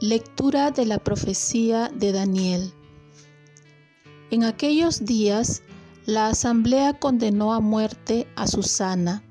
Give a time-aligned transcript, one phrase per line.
[0.00, 2.72] Lectura de la profecía de Daniel.
[4.30, 5.62] En aquellos días,
[6.06, 9.22] la asamblea condenó a muerte a Susana.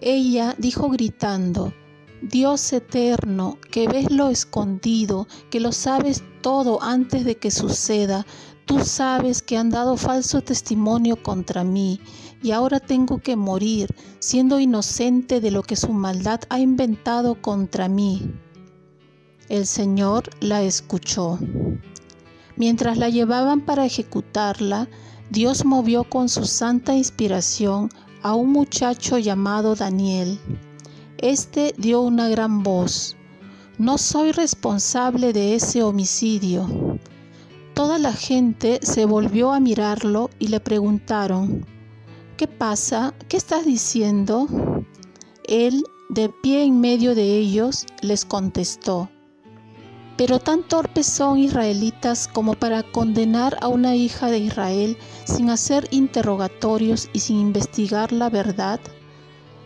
[0.00, 1.72] Ella dijo gritando,
[2.22, 8.24] Dios eterno, que ves lo escondido, que lo sabes todo antes de que suceda,
[8.66, 12.00] tú sabes que han dado falso testimonio contra mí,
[12.42, 17.88] y ahora tengo que morir, siendo inocente de lo que su maldad ha inventado contra
[17.88, 18.32] mí.
[19.48, 21.38] El Señor la escuchó.
[22.56, 24.88] Mientras la llevaban para ejecutarla,
[25.30, 27.90] Dios movió con su santa inspiración
[28.22, 30.38] a un muchacho llamado Daniel.
[31.18, 33.16] Este dio una gran voz.
[33.78, 36.91] No soy responsable de ese homicidio.
[37.82, 41.66] Toda la gente se volvió a mirarlo y le preguntaron,
[42.36, 43.12] ¿qué pasa?
[43.28, 44.46] ¿Qué estás diciendo?
[45.48, 49.10] Él, de pie en medio de ellos, les contestó,
[50.16, 55.88] pero tan torpes son israelitas como para condenar a una hija de Israel sin hacer
[55.90, 58.78] interrogatorios y sin investigar la verdad.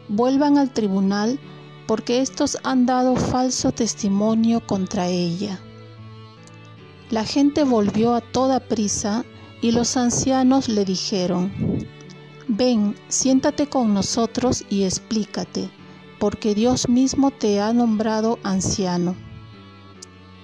[0.08, 1.38] Vuelvan al tribunal
[1.86, 5.60] porque estos han dado falso testimonio contra ella.
[7.10, 9.24] La gente volvió a toda prisa
[9.62, 11.52] y los ancianos le dijeron,
[12.48, 15.70] Ven, siéntate con nosotros y explícate,
[16.18, 19.14] porque Dios mismo te ha nombrado anciano.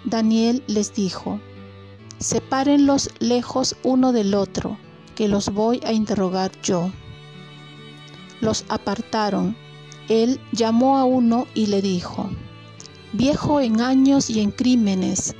[0.04, 1.40] Daniel les dijo,
[2.18, 4.78] sepárenlos lejos uno del otro,
[5.16, 6.90] que los voy a interrogar yo.
[8.40, 9.56] Los apartaron.
[10.08, 12.30] Él llamó a uno y le dijo,
[13.12, 15.34] Viejo en años y en crímenes,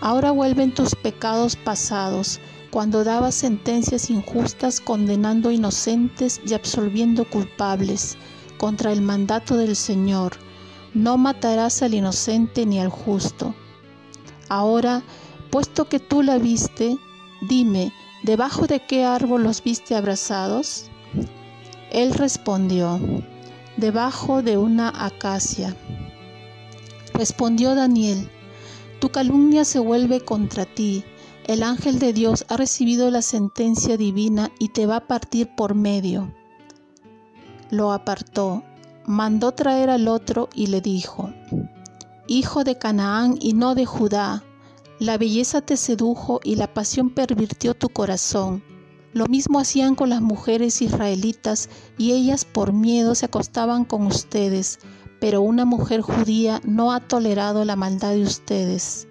[0.00, 8.16] ahora vuelven tus pecados pasados, cuando dabas sentencias injustas condenando inocentes y absolviendo culpables,
[8.58, 10.32] contra el mandato del Señor,
[10.94, 13.54] no matarás al inocente ni al justo
[14.48, 15.02] Ahora,
[15.50, 16.96] puesto que tú la viste,
[17.42, 20.86] dime, ¿debajo de qué árbol los viste abrazados?
[21.90, 22.98] Él respondió,
[23.76, 25.76] debajo de una acacia.
[27.12, 28.30] Respondió Daniel,
[29.00, 31.04] tu calumnia se vuelve contra ti.
[31.46, 35.74] El ángel de Dios ha recibido la sentencia divina y te va a partir por
[35.74, 36.34] medio.
[37.70, 38.64] Lo apartó,
[39.06, 41.32] mandó traer al otro y le dijo,
[42.26, 44.42] hijo de Canaán y no de Judá.
[44.98, 48.62] La belleza te sedujo y la pasión pervirtió tu corazón.
[49.12, 54.80] Lo mismo hacían con las mujeres israelitas y ellas por miedo se acostaban con ustedes,
[55.20, 59.08] pero una mujer judía no ha tolerado la maldad de ustedes.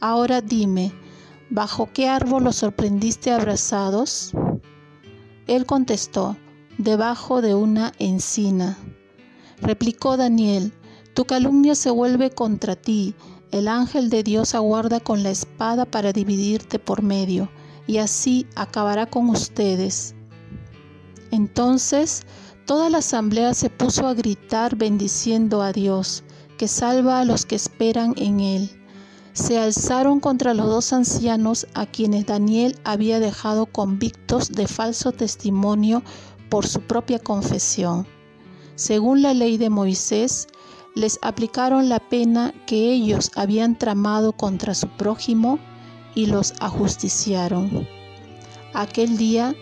[0.00, 0.92] Ahora dime,
[1.50, 4.32] ¿bajo qué árbol los sorprendiste abrazados?
[5.46, 6.36] Él contestó,
[6.76, 8.76] debajo de una encina.
[9.60, 10.72] Replicó Daniel,
[11.14, 13.14] tu calumnia se vuelve contra ti.
[13.50, 17.50] El ángel de Dios aguarda con la espada para dividirte por medio,
[17.86, 20.14] y así acabará con ustedes.
[21.30, 22.24] Entonces
[22.68, 26.22] toda la asamblea se puso a gritar bendiciendo a Dios,
[26.58, 28.70] que salva a los que esperan en Él.
[29.32, 36.02] Se alzaron contra los dos ancianos a quienes Daniel había dejado convictos de falso testimonio
[36.50, 38.06] por su propia confesión.
[38.74, 40.46] Según la ley de Moisés,
[40.94, 45.58] les aplicaron la pena que ellos habían tramado contra su prójimo
[46.14, 47.88] y los ajusticiaron.
[48.74, 49.54] Aquel día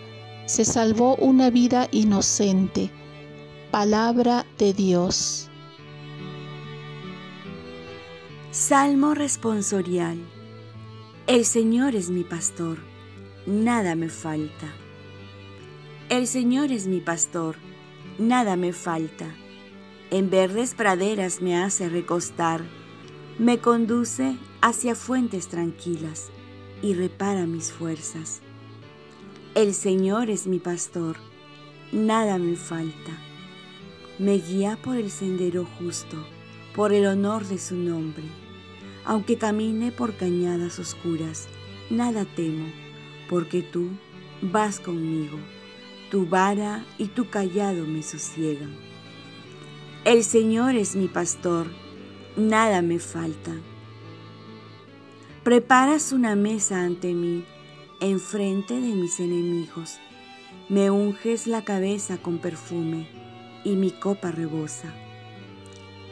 [0.45, 2.96] se salvó una vida inocente.
[3.77, 5.51] Palabra de Dios.
[8.49, 10.17] Salmo responsorial.
[11.27, 12.79] El Señor es mi pastor,
[13.45, 14.65] nada me falta.
[16.09, 17.57] El Señor es mi pastor,
[18.17, 19.27] nada me falta
[20.09, 22.63] en verdes praderas me hace recostar,
[23.37, 26.31] me conduce hacia fuentes tranquilas
[26.81, 28.41] y repara mis fuerzas.
[29.53, 31.17] El Señor es mi pastor,
[31.91, 33.26] nada me falta.
[34.19, 36.17] Me guía por el sendero justo,
[36.73, 38.23] por el honor de su nombre.
[39.05, 41.47] Aunque camine por cañadas oscuras,
[41.91, 42.65] nada temo,
[43.29, 43.89] porque tú
[44.41, 45.37] vas conmigo.
[46.09, 48.75] Tu vara y tu callado me sosiegan.
[50.03, 51.67] El Señor es mi pastor,
[52.35, 53.51] nada me falta.
[55.43, 57.45] Preparas una mesa ante mí,
[57.99, 59.99] enfrente de mis enemigos.
[60.69, 63.26] Me unges la cabeza con perfume
[63.67, 64.93] y mi copa rebosa.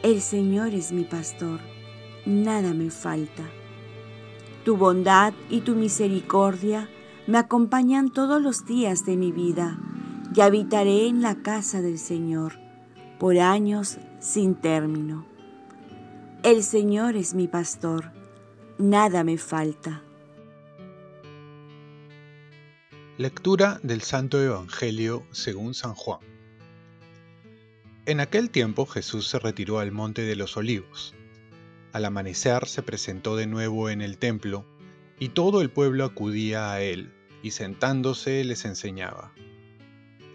[0.02, 1.60] El Señor es mi pastor,
[2.26, 3.44] nada me falta.
[4.62, 6.90] Tu bondad y tu misericordia
[7.26, 9.78] me acompañan todos los días de mi vida
[10.34, 12.58] y habitaré en la casa del Señor
[13.18, 15.24] por años sin término.
[16.42, 18.12] El Señor es mi pastor,
[18.76, 20.02] nada me falta.
[23.16, 26.35] Lectura del Santo Evangelio según San Juan.
[28.06, 31.12] En aquel tiempo Jesús se retiró al monte de los olivos.
[31.92, 34.64] Al amanecer se presentó de nuevo en el templo,
[35.18, 37.12] y todo el pueblo acudía a él,
[37.42, 39.34] y sentándose les enseñaba.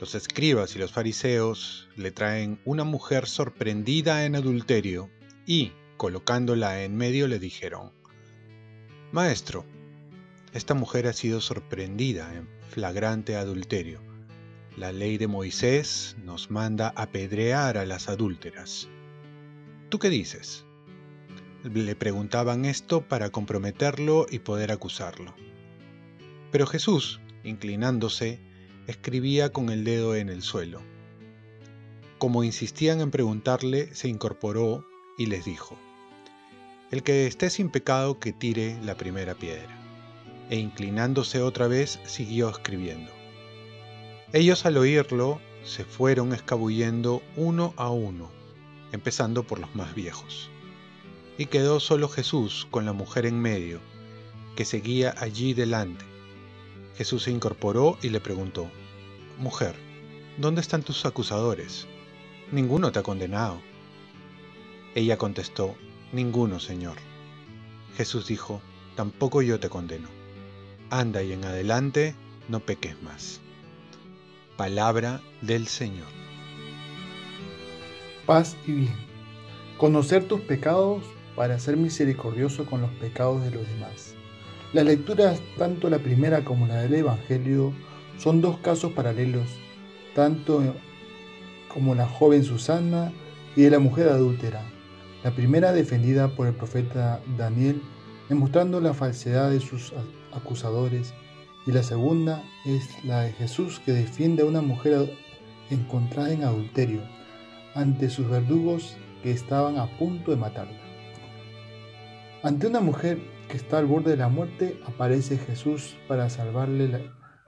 [0.01, 5.09] Los escribas y los fariseos le traen una mujer sorprendida en adulterio,
[5.45, 7.93] y, colocándola en medio, le dijeron,
[9.13, 9.63] Maestro,
[10.51, 14.10] esta mujer ha sido sorprendida en flagrante adulterio
[14.77, 18.87] la ley de Moisés nos manda apedrear a las adúlteras.
[19.89, 20.65] ¿Tú qué dices?
[21.63, 25.35] Le preguntaban esto para comprometerlo y poder acusarlo.
[26.51, 28.39] Pero Jesús, inclinándose,
[28.87, 30.81] escribía con el dedo en el suelo.
[32.17, 34.85] Como insistían en preguntarle, se incorporó
[35.17, 35.77] y les dijo,
[36.91, 39.77] El que esté sin pecado que tire la primera piedra.
[40.49, 43.20] E inclinándose otra vez, siguió escribiendo.
[44.33, 48.31] Ellos al oírlo se fueron escabullendo uno a uno,
[48.93, 50.49] empezando por los más viejos.
[51.37, 53.81] Y quedó solo Jesús con la mujer en medio,
[54.55, 56.05] que seguía allí delante.
[56.95, 58.71] Jesús se incorporó y le preguntó,
[59.37, 59.75] Mujer,
[60.37, 61.87] ¿dónde están tus acusadores?
[62.53, 63.59] Ninguno te ha condenado.
[64.95, 65.75] Ella contestó,
[66.13, 66.95] Ninguno, Señor.
[67.97, 68.61] Jesús dijo,
[68.95, 70.07] Tampoco yo te condeno.
[70.89, 72.15] Anda y en adelante
[72.47, 73.41] no peques más.
[74.61, 76.05] Palabra del Señor.
[78.27, 78.95] Paz y bien.
[79.79, 81.01] Conocer tus pecados
[81.35, 84.13] para ser misericordioso con los pecados de los demás.
[84.71, 87.73] Las lecturas, tanto la primera como la del Evangelio,
[88.19, 89.47] son dos casos paralelos,
[90.13, 90.61] tanto
[91.67, 93.11] como la joven Susana
[93.55, 94.61] y de la mujer adúltera.
[95.23, 97.81] La primera defendida por el profeta Daniel,
[98.29, 99.91] demostrando la falsedad de sus
[100.33, 101.15] acusadores
[101.65, 105.15] y la segunda es la de Jesús que defiende a una mujer
[105.69, 107.01] encontrada en adulterio
[107.75, 110.77] ante sus verdugos que estaban a punto de matarla.
[112.43, 116.87] Ante una mujer que está al borde de la muerte aparece Jesús para salvarle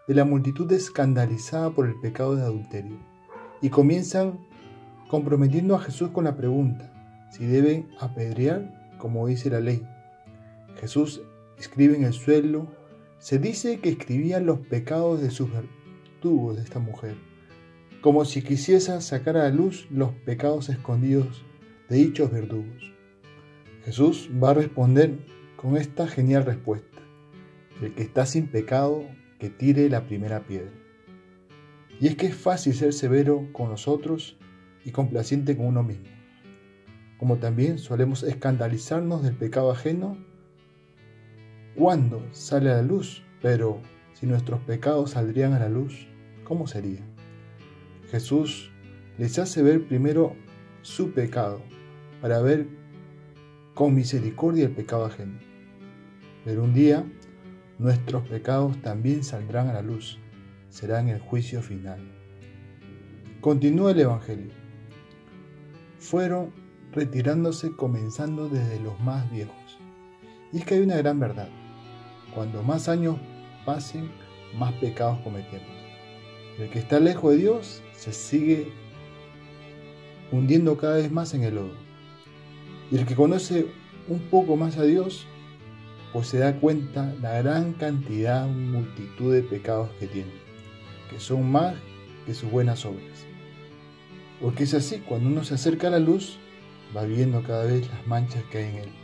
[0.07, 2.97] de la multitud escandalizada por el pecado de adulterio
[3.61, 4.39] y comienzan
[5.09, 6.91] comprometiendo a Jesús con la pregunta
[7.31, 9.85] si deben apedrear como dice la ley.
[10.79, 11.21] Jesús
[11.57, 12.67] escribe en el suelo
[13.23, 17.15] se dice que escribían los pecados de sus verdugos de esta mujer,
[18.01, 21.45] como si quisiese sacar a la luz los pecados escondidos
[21.87, 22.91] de dichos verdugos.
[23.85, 25.19] Jesús va a responder
[25.55, 26.99] con esta genial respuesta.
[27.81, 29.05] El que está sin pecado,
[29.39, 30.73] que tire la primera piedra.
[32.01, 34.35] Y es que es fácil ser severo con nosotros
[34.83, 36.09] y complaciente con uno mismo.
[37.17, 40.17] Como también solemos escandalizarnos del pecado ajeno
[41.75, 43.79] cuándo sale a la luz, pero
[44.13, 46.07] si nuestros pecados saldrían a la luz,
[46.43, 47.01] ¿cómo sería?
[48.09, 48.71] Jesús
[49.17, 50.35] les hace ver primero
[50.81, 51.61] su pecado
[52.21, 52.67] para ver
[53.73, 55.39] con misericordia el pecado ajeno.
[56.45, 57.05] Pero un día
[57.79, 60.19] nuestros pecados también saldrán a la luz,
[60.69, 61.99] serán el juicio final.
[63.41, 64.51] Continúa el Evangelio.
[65.99, 66.53] Fueron
[66.91, 69.79] retirándose comenzando desde los más viejos.
[70.51, 71.49] Y es que hay una gran verdad.
[72.33, 73.17] Cuando más años
[73.65, 74.09] pasen,
[74.57, 75.67] más pecados cometemos.
[76.59, 78.71] El que está lejos de Dios se sigue
[80.31, 81.73] hundiendo cada vez más en el lodo.
[82.91, 83.67] Y el que conoce
[84.07, 85.25] un poco más a Dios,
[86.11, 90.31] pues se da cuenta la gran cantidad, multitud de pecados que tiene,
[91.09, 91.75] que son más
[92.25, 93.25] que sus buenas obras.
[94.41, 96.37] Porque es así, cuando uno se acerca a la luz,
[96.95, 99.02] va viendo cada vez las manchas que hay en él.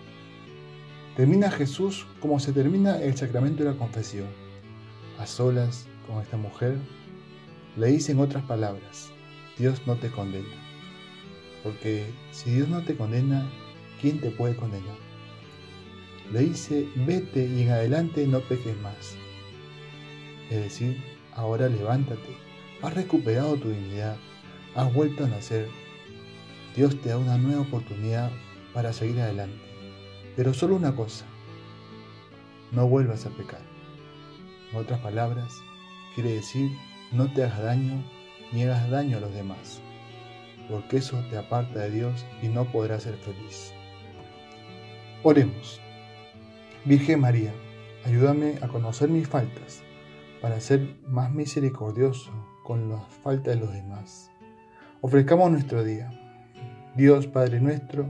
[1.19, 4.29] Termina Jesús como se termina el sacramento de la confesión.
[5.19, 6.77] A solas con esta mujer,
[7.75, 9.11] le dice en otras palabras,
[9.57, 10.55] Dios no te condena.
[11.61, 13.51] Porque si Dios no te condena,
[13.99, 14.95] ¿quién te puede condenar?
[16.31, 19.17] Le dice, vete y en adelante no peques más.
[20.49, 21.03] Es decir,
[21.35, 22.37] ahora levántate,
[22.81, 24.15] has recuperado tu dignidad,
[24.73, 25.67] has vuelto a nacer.
[26.77, 28.31] Dios te da una nueva oportunidad
[28.73, 29.68] para seguir adelante.
[30.39, 31.25] Pero solo una cosa,
[32.71, 33.59] no vuelvas a pecar.
[34.71, 35.53] En otras palabras,
[36.15, 36.71] quiere decir,
[37.11, 38.01] no te hagas daño
[38.53, 39.81] ni hagas daño a los demás,
[40.69, 43.73] porque eso te aparta de Dios y no podrás ser feliz.
[45.23, 45.81] Oremos.
[46.85, 47.53] Virgen María,
[48.05, 49.83] ayúdame a conocer mis faltas,
[50.41, 52.31] para ser más misericordioso
[52.63, 54.31] con la falta de los demás.
[55.01, 56.09] Ofrezcamos nuestro día.
[56.95, 58.09] Dios Padre nuestro,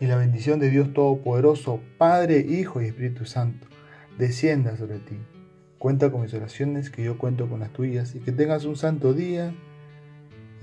[0.00, 3.66] Y la bendición de Dios Todopoderoso, Padre, Hijo y Espíritu Santo,
[4.18, 5.16] descienda sobre ti.
[5.78, 9.12] Cuenta con mis oraciones, que yo cuento con las tuyas, y que tengas un santo
[9.12, 9.54] día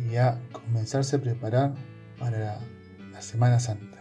[0.09, 1.73] y a comenzarse a preparar
[2.19, 2.59] para
[3.11, 4.00] la Semana Santa.